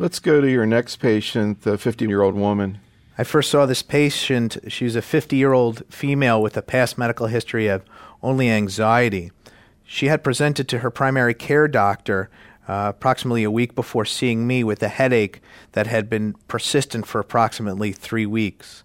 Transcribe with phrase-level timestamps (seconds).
[0.00, 2.80] Let's go to your next patient, the 50 year old woman.
[3.18, 4.56] I first saw this patient.
[4.68, 7.84] She was a 50 year old female with a past medical history of
[8.22, 9.30] only anxiety.
[9.84, 12.30] She had presented to her primary care doctor
[12.66, 15.42] uh, approximately a week before seeing me with a headache
[15.72, 18.82] that had been persistent for approximately three weeks.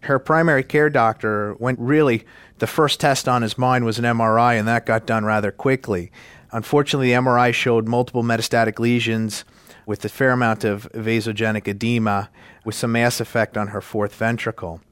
[0.00, 2.26] Her primary care doctor went really,
[2.58, 6.12] the first test on his mind was an MRI, and that got done rather quickly.
[6.52, 9.46] Unfortunately, the MRI showed multiple metastatic lesions
[9.88, 12.28] with a fair amount of vasogenic edema
[12.62, 14.82] with some mass effect on her fourth ventricle.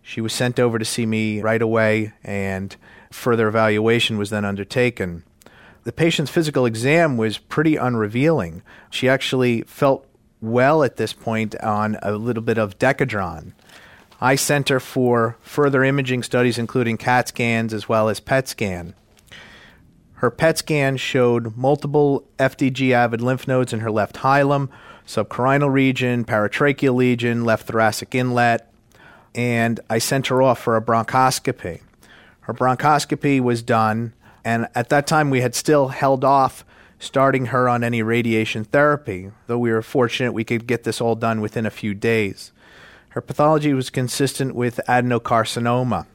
[0.00, 2.76] She was sent over to see me right away, and
[3.10, 5.24] further evaluation was then undertaken.
[5.82, 8.62] The patient's physical exam was pretty unrevealing.
[8.90, 10.06] She actually felt
[10.40, 13.54] well at this point on a little bit of Decadron.
[14.20, 18.94] I sent her for further imaging studies, including CAT scans as well as PET scan.
[20.18, 24.68] Her PET scan showed multiple FDG avid lymph nodes in her left hilum,
[25.06, 28.68] subcarinal region, paratracheal region, left thoracic inlet,
[29.34, 31.82] and I sent her off for a bronchoscopy.
[32.40, 34.12] Her bronchoscopy was done,
[34.44, 36.64] and at that time we had still held off
[36.98, 41.14] starting her on any radiation therapy, though we were fortunate we could get this all
[41.14, 42.50] done within a few days.
[43.10, 46.06] Her pathology was consistent with adenocarcinoma.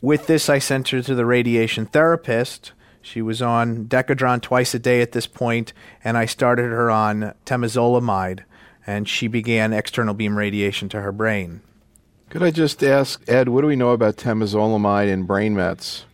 [0.00, 2.72] With this, I sent her to the radiation therapist.
[3.02, 5.72] She was on Decadron twice a day at this point,
[6.04, 8.44] and I started her on temozolomide,
[8.86, 11.62] and she began external beam radiation to her brain.
[12.30, 16.04] Could I just ask, Ed, what do we know about temozolomide in brain mets?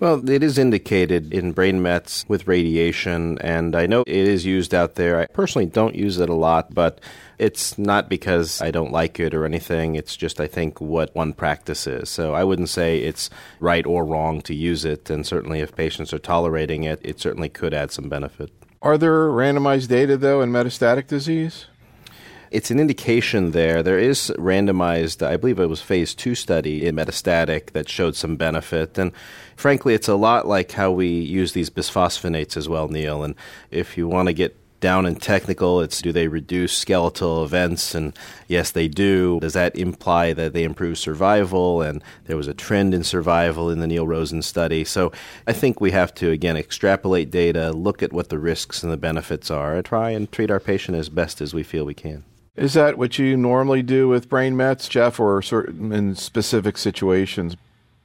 [0.00, 4.74] Well, it is indicated in brain mets with radiation, and I know it is used
[4.74, 5.20] out there.
[5.20, 7.02] I personally don't use it a lot, but
[7.36, 9.96] it's not because I don't like it or anything.
[9.96, 12.08] It's just, I think, what one practice is.
[12.08, 13.28] So I wouldn't say it's
[13.60, 17.50] right or wrong to use it, and certainly if patients are tolerating it, it certainly
[17.50, 18.50] could add some benefit.
[18.80, 21.66] Are there randomized data, though, in metastatic disease?
[22.50, 23.82] It's an indication there.
[23.82, 28.36] There is randomized, I believe it was phase two study in metastatic that showed some
[28.36, 28.98] benefit.
[28.98, 29.12] And
[29.56, 33.22] frankly, it's a lot like how we use these bisphosphonates as well, Neil.
[33.22, 33.34] And
[33.70, 37.94] if you want to get down and technical, it's do they reduce skeletal events?
[37.94, 39.38] And yes, they do.
[39.40, 41.82] Does that imply that they improve survival?
[41.82, 44.84] And there was a trend in survival in the Neil Rosen study.
[44.84, 45.12] So
[45.46, 48.96] I think we have to, again, extrapolate data, look at what the risks and the
[48.96, 52.24] benefits are, and try and treat our patient as best as we feel we can.
[52.56, 57.56] Is that what you normally do with brain mets, Jeff, or in specific situations?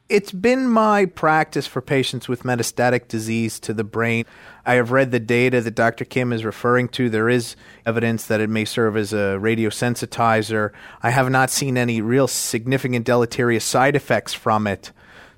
[0.08, 4.26] It's been my practice for patients with metastatic disease to the brain.
[4.64, 6.06] I have read the data that Dr.
[6.06, 7.10] Kim is referring to.
[7.10, 7.56] There is
[7.88, 10.70] evidence that it may serve as a radiosensitizer.
[11.02, 14.92] I have not seen any real significant deleterious side effects from it.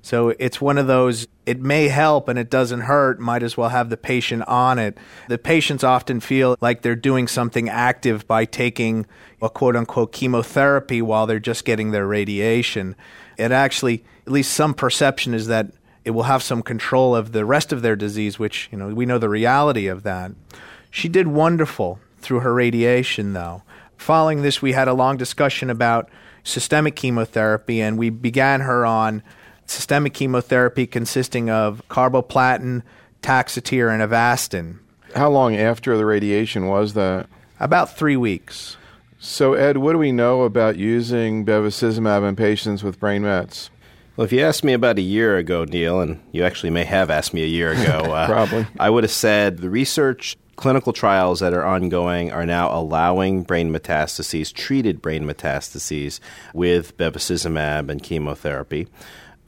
[0.08, 3.68] So it's one of those, it may help and it doesn't hurt, might as well
[3.68, 4.96] have the patient on it.
[5.28, 9.04] The patients often feel like they're doing something active by taking
[9.42, 12.96] a quote unquote chemotherapy while they're just getting their radiation.
[13.36, 15.72] It actually, at least some perception is that
[16.06, 19.04] it will have some control of the rest of their disease, which, you know, we
[19.04, 20.32] know the reality of that.
[20.90, 23.62] She did wonderful through her radiation, though.
[23.98, 26.08] Following this, we had a long discussion about
[26.44, 29.22] systemic chemotherapy, and we began her on
[29.68, 32.82] systemic chemotherapy consisting of carboplatin,
[33.22, 34.78] Taxotere, and Avastin.
[35.14, 37.28] How long after the radiation was that?
[37.60, 38.76] About three weeks.
[39.18, 43.70] So, Ed, what do we know about using bevacizumab in patients with brain mets?
[44.16, 47.10] Well, if you asked me about a year ago, Neil, and you actually may have
[47.10, 51.38] asked me a year ago, uh, probably, I would have said the research clinical trials
[51.40, 56.18] that are ongoing are now allowing brain metastases, treated brain metastases,
[56.52, 58.88] with bevacizumab and chemotherapy.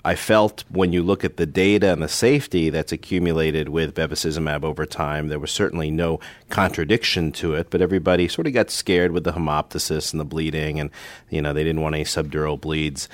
[0.04, 4.64] I felt when you look at the data and the safety that's accumulated with bevacizumab
[4.64, 9.12] over time, there was certainly no contradiction to it, but everybody sort of got scared
[9.12, 10.90] with the hemoptysis and the bleeding, and
[11.28, 13.08] you know they didn't want any subdural bleeds.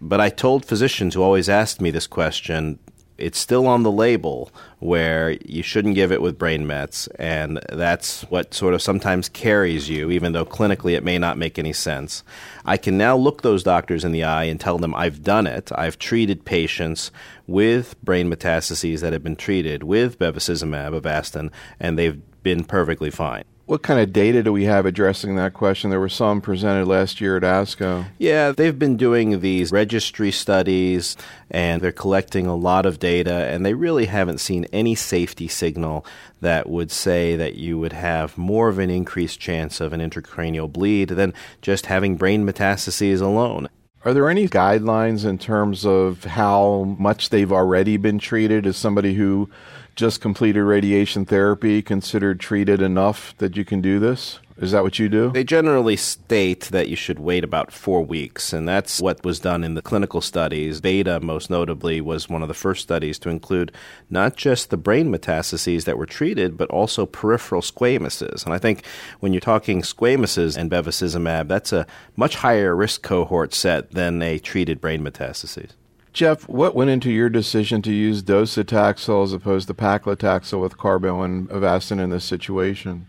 [0.00, 2.78] But I told physicians who always asked me this question,
[3.22, 4.50] it's still on the label
[4.80, 9.88] where you shouldn't give it with brain mets, and that's what sort of sometimes carries
[9.88, 12.24] you, even though clinically it may not make any sense.
[12.64, 15.70] I can now look those doctors in the eye and tell them I've done it.
[15.74, 17.12] I've treated patients
[17.46, 23.44] with brain metastases that have been treated with bevacizumab, Avastin, and they've been perfectly fine.
[23.66, 25.90] What kind of data do we have addressing that question?
[25.90, 28.06] There were some presented last year at ASCO.
[28.18, 31.16] Yeah, they've been doing these registry studies
[31.48, 36.04] and they're collecting a lot of data, and they really haven't seen any safety signal
[36.40, 40.70] that would say that you would have more of an increased chance of an intracranial
[40.70, 43.68] bleed than just having brain metastases alone.
[44.04, 49.14] Are there any guidelines in terms of how much they've already been treated as somebody
[49.14, 49.48] who
[49.94, 54.38] just completed radiation therapy considered treated enough that you can do this?
[54.58, 55.30] Is that what you do?
[55.30, 59.64] They generally state that you should wait about four weeks, and that's what was done
[59.64, 60.80] in the clinical studies.
[60.80, 63.72] Beta, most notably, was one of the first studies to include
[64.10, 68.44] not just the brain metastases that were treated, but also peripheral squamouses.
[68.44, 68.84] And I think
[69.20, 74.38] when you're talking squamouses and bevacizumab, that's a much higher risk cohort set than a
[74.38, 75.70] treated brain metastases.
[76.12, 81.22] Jeff, what went into your decision to use docetaxel as opposed to paclitaxel with carbo
[81.22, 83.06] and Avastin in this situation?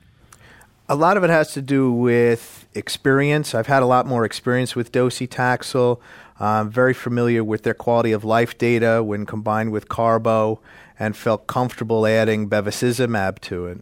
[0.87, 3.53] A lot of it has to do with experience.
[3.53, 5.99] I've had a lot more experience with docetaxel.
[6.39, 10.61] I'm very familiar with their quality of life data when combined with carbo
[10.97, 13.81] and felt comfortable adding bevacizumab to it.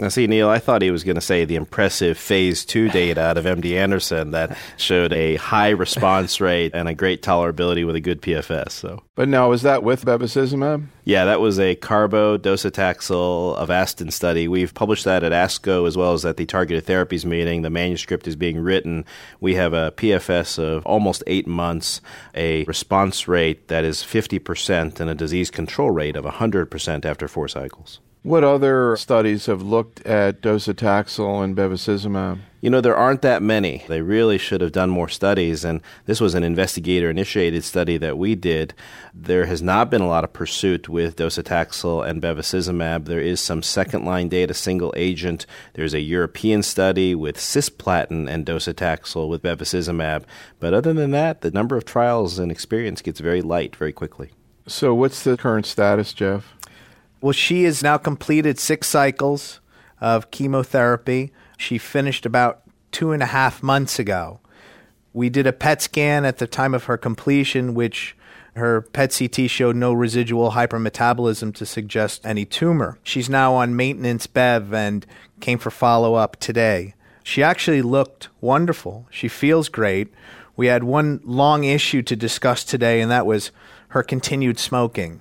[0.00, 3.20] Now, see, Neil, I thought he was going to say the impressive phase two data
[3.20, 7.94] out of MD Anderson that showed a high response rate and a great tolerability with
[7.96, 8.70] a good PFS.
[8.70, 10.86] So, but now is that with bevacizumab?
[11.04, 14.48] Yeah, that was a carbo docetaxel Avastin study.
[14.48, 17.60] We've published that at ASCO as well as at the targeted therapies meeting.
[17.60, 19.04] The manuscript is being written.
[19.38, 22.00] We have a PFS of almost eight months,
[22.34, 27.48] a response rate that is 50%, and a disease control rate of 100% after four
[27.48, 28.00] cycles.
[28.22, 32.40] What other studies have looked at docetaxel and bevacizumab?
[32.60, 33.82] You know, there aren't that many.
[33.88, 38.18] They really should have done more studies, and this was an investigator initiated study that
[38.18, 38.74] we did.
[39.14, 43.06] There has not been a lot of pursuit with docetaxel and bevacizumab.
[43.06, 45.46] There is some second line data, single agent.
[45.72, 50.24] There's a European study with cisplatin and docetaxel with bevacizumab.
[50.58, 54.30] But other than that, the number of trials and experience gets very light very quickly.
[54.66, 56.54] So, what's the current status, Jeff?
[57.20, 59.60] Well, she has now completed six cycles
[60.00, 61.32] of chemotherapy.
[61.58, 62.62] She finished about
[62.92, 64.40] two and a half months ago.
[65.12, 68.16] We did a PET scan at the time of her completion, which
[68.56, 72.98] her PET CT showed no residual hypermetabolism to suggest any tumor.
[73.02, 75.06] She's now on maintenance BEV and
[75.40, 76.94] came for follow up today.
[77.22, 79.06] She actually looked wonderful.
[79.10, 80.08] She feels great.
[80.56, 83.50] We had one long issue to discuss today, and that was
[83.88, 85.20] her continued smoking.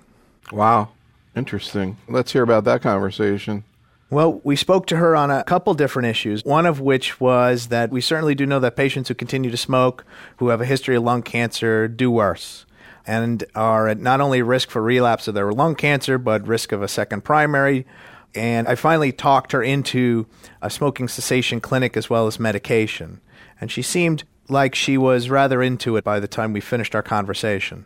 [0.51, 0.89] Wow.
[1.39, 1.95] Interesting.
[2.09, 3.63] Let's hear about that conversation.
[4.09, 6.43] Well, we spoke to her on a couple different issues.
[6.43, 10.05] One of which was that we certainly do know that patients who continue to smoke,
[10.37, 12.65] who have a history of lung cancer, do worse
[13.07, 16.83] and are at not only risk for relapse of their lung cancer, but risk of
[16.83, 17.87] a second primary.
[18.35, 20.27] And I finally talked her into
[20.61, 23.21] a smoking cessation clinic as well as medication.
[23.61, 27.01] And she seemed like she was rather into it by the time we finished our
[27.01, 27.85] conversation.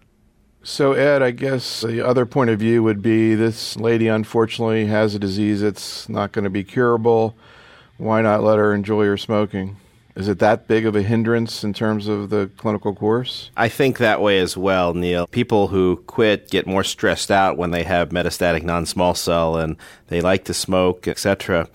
[0.66, 5.14] So, Ed, I guess the other point of view would be this lady unfortunately has
[5.14, 7.36] a disease that's not going to be curable.
[7.98, 9.76] Why not let her enjoy her smoking?
[10.16, 13.50] Is it that big of a hindrance in terms of the clinical course?
[13.58, 15.28] I think that way as well, Neil.
[15.28, 19.76] People who quit get more stressed out when they have metastatic non small cell and
[20.08, 21.68] they like to smoke, etc.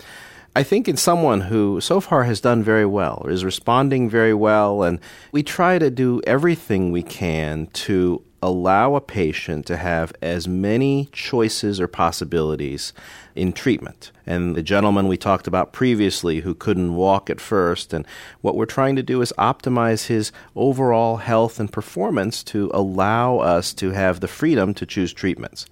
[0.56, 4.82] I think in someone who so far has done very well, is responding very well,
[4.82, 4.98] and
[5.30, 11.08] we try to do everything we can to allow a patient to have as many
[11.12, 12.92] choices or possibilities
[13.34, 14.12] in treatment.
[14.26, 18.06] And the gentleman we talked about previously who couldn't walk at first, and
[18.40, 23.72] what we're trying to do is optimize his overall health and performance to allow us
[23.74, 25.66] to have the freedom to choose treatments.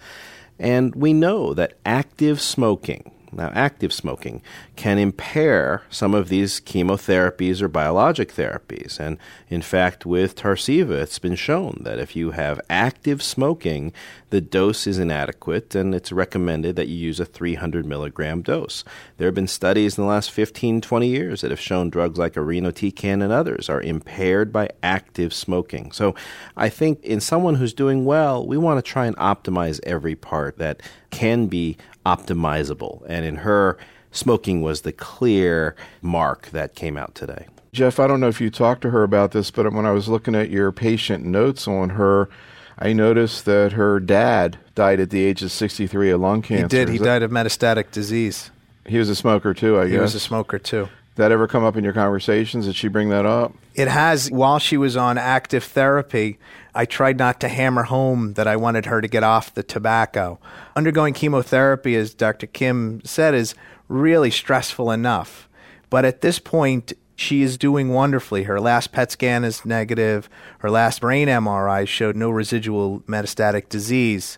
[0.58, 4.42] And we know that active smoking, now, active smoking
[4.76, 8.98] can impair some of these chemotherapies or biologic therapies.
[8.98, 9.18] And
[9.50, 13.92] in fact, with Tarceva, it's been shown that if you have active smoking,
[14.30, 18.84] the dose is inadequate and it's recommended that you use a 300 milligram dose.
[19.18, 22.34] There have been studies in the last 15, 20 years that have shown drugs like
[22.34, 25.92] irinotecan and others are impaired by active smoking.
[25.92, 26.14] So
[26.56, 30.56] I think in someone who's doing well, we want to try and optimize every part
[30.56, 30.80] that
[31.10, 33.02] can be optimizable.
[33.08, 33.76] And in her,
[34.12, 37.46] smoking was the clear mark that came out today.
[37.72, 40.08] Jeff, I don't know if you talked to her about this, but when I was
[40.08, 42.30] looking at your patient notes on her,
[42.78, 46.62] I noticed that her dad died at the age of 63 of lung cancer.
[46.62, 46.88] He did.
[46.88, 48.50] He died of metastatic disease.
[48.86, 49.96] He was a smoker too, I he guess.
[49.96, 50.88] He was a smoker too.
[51.16, 52.66] That ever come up in your conversations?
[52.66, 53.54] Did she bring that up?
[53.74, 54.30] It has.
[54.30, 56.38] While she was on active therapy,
[56.74, 60.38] I tried not to hammer home that I wanted her to get off the tobacco.
[60.76, 62.46] Undergoing chemotherapy, as Dr.
[62.46, 63.54] Kim said, is
[63.88, 65.48] really stressful enough.
[65.88, 68.42] But at this point, she is doing wonderfully.
[68.42, 70.28] Her last PET scan is negative.
[70.58, 74.36] Her last brain MRI showed no residual metastatic disease.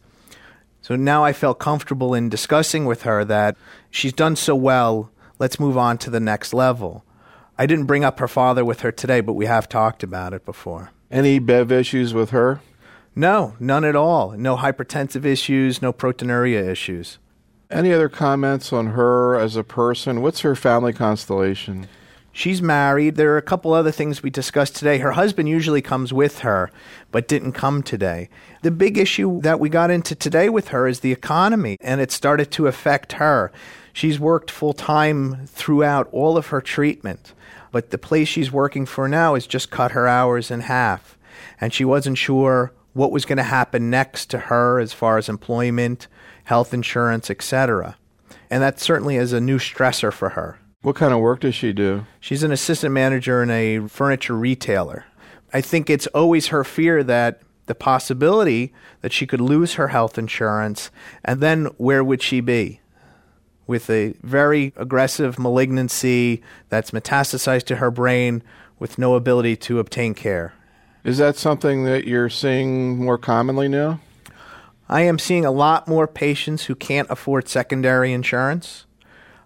[0.81, 3.57] So now I felt comfortable in discussing with her that
[3.91, 7.05] she's done so well, let's move on to the next level.
[7.57, 10.45] I didn't bring up her father with her today, but we have talked about it
[10.45, 10.91] before.
[11.11, 12.61] Any BEV issues with her?
[13.17, 14.33] No, none at all.
[14.33, 17.19] No hypertensive issues, no proteinuria issues.
[17.71, 20.23] Any other comments on her as a person?
[20.23, 21.89] What's her family constellation?
[22.39, 23.17] She's married.
[23.17, 24.99] There are a couple other things we discussed today.
[24.99, 26.71] Her husband usually comes with her,
[27.11, 28.29] but didn't come today.
[28.63, 32.13] The big issue that we got into today with her is the economy, and it
[32.13, 33.51] started to affect her.
[33.93, 37.35] She's worked full time throughout all of her treatment,
[37.73, 41.19] but the place she's working for now has just cut her hours in half.
[41.61, 45.29] And she wasn't sure what was going to happen next to her as far as
[45.29, 46.07] employment,
[46.45, 47.97] health insurance, etc.
[48.49, 50.61] And that certainly is a new stressor for her.
[50.83, 52.07] What kind of work does she do?
[52.21, 55.07] She's an assistant manager in a furniture retailer.
[55.53, 60.19] I think it's always her fear that the possibility that she could lose her health
[60.19, 60.93] insurance,
[61.25, 62.81] and then where would she be?
[63.67, 68.45] With a very aggressive malignancy that's metastasized to her brain
[68.79, 70.55] with no ability to obtain care.
[71.03, 73.99] Is that something that you're seeing more commonly now?
[74.89, 78.87] I am seeing a lot more patients who can't afford secondary insurance.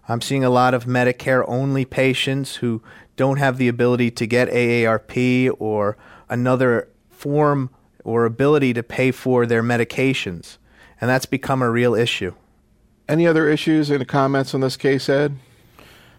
[0.07, 2.81] I'm seeing a lot of Medicare only patients who
[3.15, 5.97] don't have the ability to get AARP or
[6.29, 7.69] another form
[8.03, 10.57] or ability to pay for their medications.
[10.99, 12.33] And that's become a real issue.
[13.07, 15.37] Any other issues and comments on this case, Ed?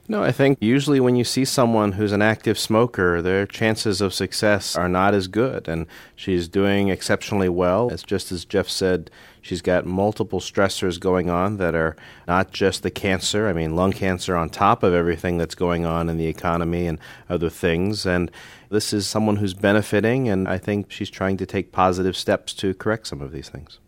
[0.06, 4.12] No, I think usually when you see someone who's an active smoker, their chances of
[4.12, 5.66] success are not as good.
[5.66, 7.88] And she's doing exceptionally well.
[7.88, 11.96] It's just as Jeff said, she's got multiple stressors going on that are
[12.28, 16.10] not just the cancer, I mean, lung cancer on top of everything that's going on
[16.10, 16.98] in the economy and
[17.30, 18.04] other things.
[18.04, 18.30] And
[18.68, 22.74] this is someone who's benefiting, and I think she's trying to take positive steps to
[22.74, 23.78] correct some of these things.